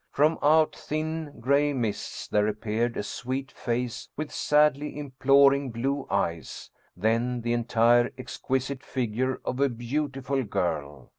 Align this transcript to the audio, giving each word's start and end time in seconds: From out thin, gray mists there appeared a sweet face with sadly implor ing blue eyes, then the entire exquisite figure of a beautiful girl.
From 0.11 0.39
out 0.41 0.75
thin, 0.75 1.39
gray 1.39 1.73
mists 1.73 2.27
there 2.27 2.47
appeared 2.47 2.97
a 2.97 3.03
sweet 3.03 3.51
face 3.51 4.09
with 4.17 4.31
sadly 4.33 4.95
implor 4.95 5.53
ing 5.55 5.69
blue 5.69 6.07
eyes, 6.09 6.71
then 6.97 7.41
the 7.41 7.53
entire 7.53 8.09
exquisite 8.17 8.81
figure 8.81 9.39
of 9.45 9.59
a 9.59 9.69
beautiful 9.69 10.41
girl. 10.41 11.09